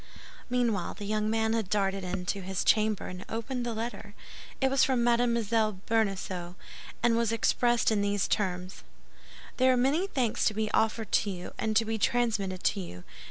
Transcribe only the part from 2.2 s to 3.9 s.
to his chamber, and opened the